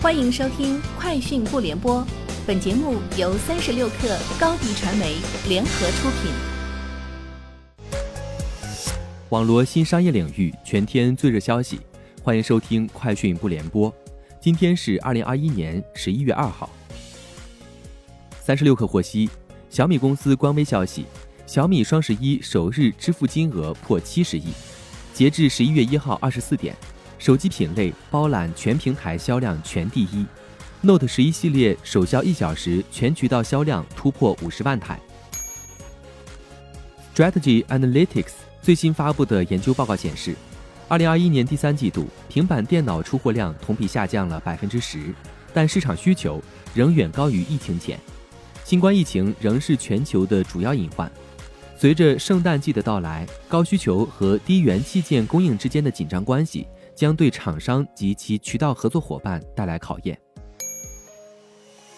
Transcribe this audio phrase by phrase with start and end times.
[0.00, 2.00] 欢迎收听《快讯不联播》，
[2.46, 5.16] 本节目由三十六克高低传媒
[5.48, 6.30] 联合出品。
[9.30, 11.80] 网罗新商业领域全天最热消息，
[12.22, 13.90] 欢迎收听《快讯不联播》。
[14.40, 16.70] 今天是二零二一年十一月二号。
[18.40, 19.28] 三十六克获悉，
[19.68, 21.06] 小米公司官微消息，
[21.44, 24.52] 小米双十一首日支付金额破七十亿，
[25.12, 26.76] 截至十一月一号二十四点。
[27.18, 30.24] 手机品类包揽全平台销量全第一
[30.80, 34.98] ，Note 十一系列首销一小时全渠道销量突破五十万台。
[37.14, 38.30] Strategy Analytics
[38.62, 40.36] 最新发布的研究报告显示，
[40.86, 45.12] 二零二一年第三季度平板电脑出货量同比下降了百分之十，
[45.52, 46.40] 但市场需求
[46.72, 47.98] 仍远高于疫情前。
[48.64, 51.10] 新冠疫情仍是全球的主要隐患。
[51.76, 56.66] 随着圣诞季的到来，高需求和低元器件供应之间的紧张关系。
[56.98, 60.18] 将对厂商及其渠道合作伙伴带来考验。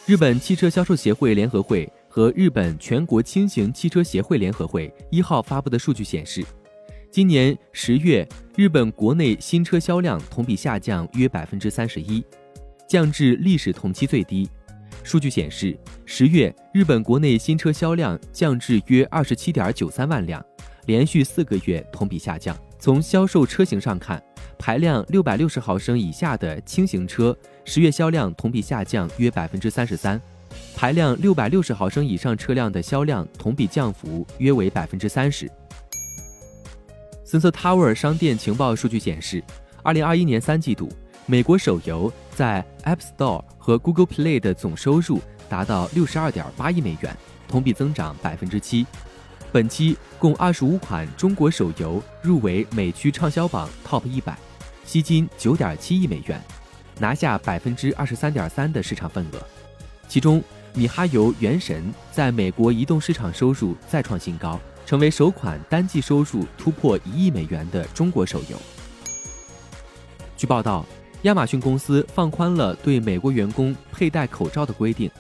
[0.05, 6.45] 日本汽车销售协会联合会和日本全国轻型汽车协会联合会一号发布的数据显示，
[7.11, 12.23] 今年十月日本国内新车销量同比下降约百分之三十一，
[12.87, 14.46] 降至历史同期最低。
[15.02, 15.74] 数据显示，
[16.05, 20.45] 十月日本国内新车销量降至约二十七点九三万辆，
[20.85, 22.55] 连续四个月同比下降。
[22.81, 24.21] 从销售车型上看，
[24.59, 27.37] 排量六百六十毫升以下的轻型车
[27.67, 30.19] 十月销量同比下降约百分之三十三，
[30.75, 35.47] 排量六百六十毫升以上车辆的销量同比降幅约为百分之三十。
[37.27, 39.45] Sensor Tower 商店情报数据显示，
[39.83, 40.89] 二零二一年三季度，
[41.27, 45.21] 美国手游在 App Store 和 Google Play 的总收入
[45.51, 47.15] 达到六十二点八亿美元，
[47.47, 48.87] 同比增长百分之七。
[49.52, 54.38] 本期共二十五款中国手游入围美区畅销榜 Top 一百。
[54.84, 56.40] 吸金九点七亿美元，
[56.98, 59.38] 拿下百分之二十三点三的市场份额。
[60.09, 60.43] 其中，
[60.74, 68.56] 米哈游《原神》在美国移动市场收入再创新高，成为首款单季收入突破一亿美元的中国手游。
[70.37, 70.87] 据报道，
[71.22, 75.10] 亚马逊公司放宽了对美国员工佩戴口罩的规定，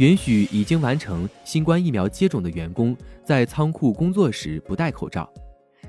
[0.00, 5.30] 允许已经完成新冠疫苗接种的员工在仓库工作时不戴口罩。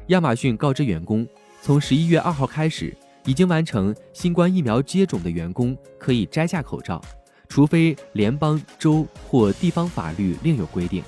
[0.07, 1.25] 亚马逊告知员工，
[1.61, 2.95] 从十一月二号开始。
[3.25, 6.99] 已经完成新冠疫苗接种的员工可以摘下口罩，
[7.47, 11.03] 除非联邦、州或地方法律另有规定。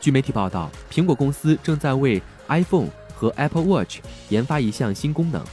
[0.00, 3.98] 据媒体报道，苹果公司正在为 iPhone 和 Apple Watch
[4.28, 5.44] 研发一项新功能，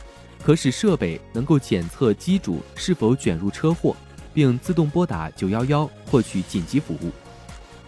[0.44, 3.98] 可使设备能够检测机主是否卷入车祸，
[4.38, 7.12] 并自动拨打911获取紧急服务。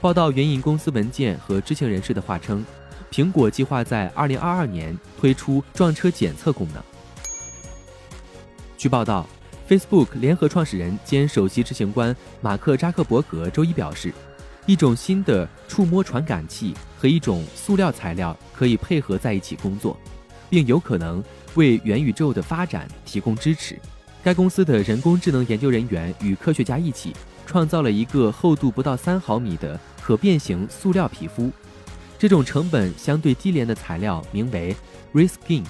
[0.02, 2.66] 报道援引公司文件和知情人士的话称。
[3.12, 6.82] 苹果计划在二零二二年推出撞车检测功能。
[8.78, 9.28] 据报道
[9.68, 14.12] ，Facebook 联合创始人兼首席执行官马克扎克伯格周一表示，
[14.66, 19.96] 一种新的触摸传感器和一种塑料材料可以配合在一起工作，
[20.50, 21.24] 并有可能
[21.54, 23.78] 为元宇宙的发展提供支持。
[24.24, 27.14] 该公司的人工智能研究人员与科学家一起
[27.46, 31.50] 创造了一个厚度不到三毫米的可变形塑料皮肤。
[32.18, 34.76] 这种成本相对低廉的材料名为
[35.14, 35.64] Reskin，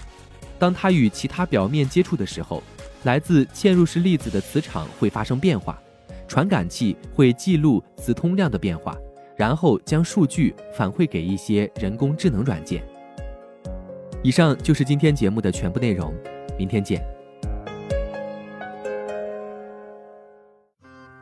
[0.58, 2.64] 当它与其他表面接触的时候，
[3.04, 5.80] 来自嵌入式粒子的磁场会发生变化，
[6.28, 8.98] 传感器会记录磁通量的变化，
[9.38, 12.84] 然后将数据反馈给一些人工智能软件。
[14.24, 16.12] 以上就是今天节目的全部内容，
[16.58, 17.19] 明天见。